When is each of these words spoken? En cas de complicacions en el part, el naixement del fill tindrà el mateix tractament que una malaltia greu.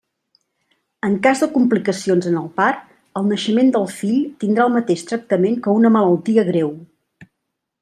En 1.09 1.17
cas 1.27 1.43
de 1.43 1.49
complicacions 1.57 2.29
en 2.31 2.39
el 2.39 2.47
part, 2.55 2.87
el 3.21 3.29
naixement 3.33 3.71
del 3.77 3.87
fill 3.99 4.17
tindrà 4.45 4.65
el 4.67 4.75
mateix 4.79 5.07
tractament 5.13 5.61
que 5.69 5.79
una 5.83 5.93
malaltia 6.01 6.49
greu. 6.53 6.73